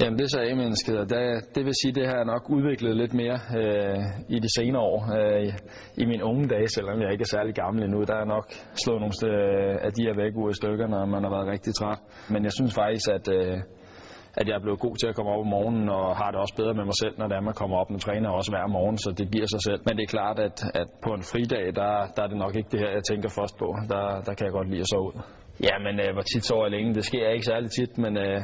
[0.00, 1.20] Jamen det sagde så mennesket og det,
[1.54, 4.00] det vil sige, det har jeg nok udviklet lidt mere øh,
[4.36, 5.00] i de senere år.
[5.18, 5.52] Øh,
[6.02, 8.46] I mine unge dage, selvom jeg ikke er særlig gammel endnu, der er nok
[8.82, 12.00] slået nogle øh, af de her vægge i stykker, når man har været rigtig træt.
[12.32, 13.56] Men jeg synes faktisk, at, øh,
[14.40, 16.54] at jeg er blevet god til at komme op om morgenen, og har det også
[16.60, 17.90] bedre med mig selv, når det er, man kommer op.
[17.90, 19.80] Nu træner også hver morgen, så det giver sig selv.
[19.86, 22.70] Men det er klart, at, at på en fridag, der, der er det nok ikke
[22.72, 23.68] det her, jeg tænker først på.
[23.92, 25.16] Der, der kan jeg godt lide at sove ud.
[25.68, 26.94] Ja, men øh, hvor tit sover jeg længe?
[26.98, 28.40] Det sker ikke særlig tit, men øh,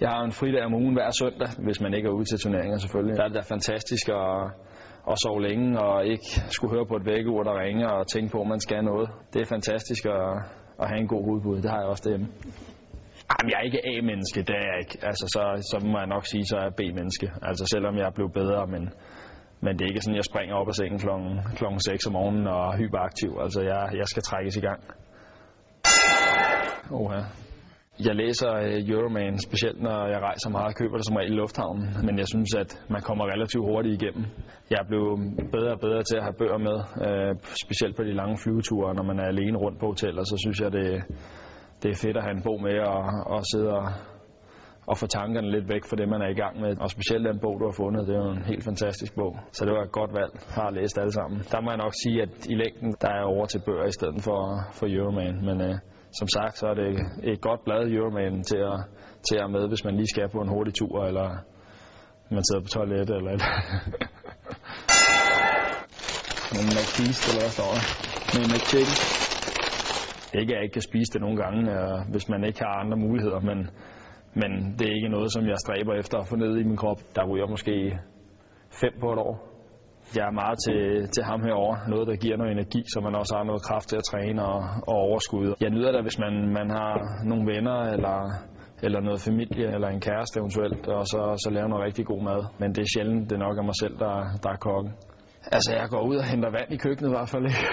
[0.00, 2.78] jeg har en fridag om ugen hver søndag, hvis man ikke er ude til turneringer
[2.78, 3.16] selvfølgelig.
[3.16, 4.36] Der er det da fantastisk at,
[5.10, 8.40] at sove længe og ikke skulle høre på et vækkeur, der ringer og tænke på,
[8.40, 9.08] at man skal noget.
[9.32, 10.28] Det er fantastisk at,
[10.82, 11.56] at have en god hovedbud.
[11.62, 12.28] Det har jeg også derhjemme.
[13.30, 14.96] Jamen, jeg er ikke A-menneske, det er jeg ikke.
[15.08, 17.26] Altså, så, så må jeg nok sige, så er jeg B-menneske.
[17.48, 18.82] Altså, selvom jeg er blevet bedre, men,
[19.64, 22.12] men det er ikke sådan, at jeg springer op af sengen klokken, klokken 6 om
[22.12, 23.30] morgenen og er hyperaktiv.
[23.44, 24.80] Altså, jeg, jeg skal trækkes i gang.
[26.90, 27.20] Oha.
[28.06, 31.40] Jeg læser øh, Euroman, specielt når jeg rejser meget og køber det som regel i
[31.42, 34.24] lufthavnen, men jeg synes, at man kommer relativt hurtigt igennem.
[34.70, 35.18] Jeg er blevet
[35.54, 37.32] bedre og bedre til at have bøger med, øh,
[37.64, 40.70] specielt på de lange flyveture, når man er alene rundt på hoteller, så synes jeg,
[40.78, 40.86] det,
[41.82, 43.02] det er fedt at have en bog med og,
[43.34, 43.86] og sidde og,
[44.90, 46.70] og få tankerne lidt væk fra det, man er i gang med.
[46.84, 49.32] Og specielt den bog, du har fundet, det er jo en helt fantastisk bog.
[49.56, 50.32] Så det var et godt valg.
[50.56, 51.38] Jeg har læst alle sammen.
[51.52, 54.20] Der må jeg nok sige, at i længden, der er over til bøger i stedet
[54.26, 54.40] for,
[54.78, 55.36] for Euroman.
[55.48, 55.76] Men øh,
[56.12, 58.78] som sagt, så er det et godt blad Euroman til at,
[59.28, 61.28] til at med, hvis man lige skal på en hurtig tur, eller
[62.30, 63.42] man sidder på toilettet, eller et.
[66.52, 67.82] Men McFeast, eller hvad står der?
[68.34, 68.96] Med McChicken.
[70.40, 71.60] Ikke, at jeg ikke kan spise det nogle gange,
[72.10, 73.58] hvis man ikke har andre muligheder, men,
[74.34, 77.00] men det er ikke noget, som jeg stræber efter at få ned i min krop.
[77.16, 77.98] Der ryger måske
[78.80, 79.57] fem på et år.
[80.16, 80.80] Jeg er meget til,
[81.14, 81.74] til ham herover.
[81.92, 84.60] Noget, der giver noget energi, så man også har noget kraft til at træne og,
[84.90, 85.54] og overskud.
[85.60, 86.92] Jeg nyder det, hvis man, man har
[87.30, 88.18] nogle venner eller,
[88.86, 92.40] eller noget familie eller en kæreste eventuelt, og så, så lave noget rigtig god mad.
[92.60, 94.92] Men det er sjældent, det er nok af mig selv, der, der er kokken.
[95.56, 97.64] Altså, jeg går ud og henter vand i køkkenet i hvert fald ikke.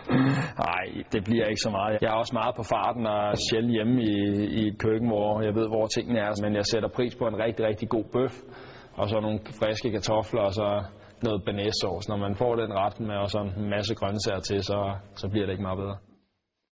[0.66, 1.98] Nej, det bliver ikke så meget.
[2.02, 4.14] Jeg er også meget på farten og sjældent hjemme i,
[4.60, 6.30] i et køkken, hvor jeg ved, hvor tingene er.
[6.44, 8.34] Men jeg sætter pris på en rigtig, rigtig god bøf,
[9.00, 10.68] og så nogle friske kartofler, og så
[11.22, 12.08] noget banæssauce.
[12.10, 14.78] Når man får den ret med og så en masse grøntsager til, så,
[15.16, 15.96] så bliver det ikke meget bedre.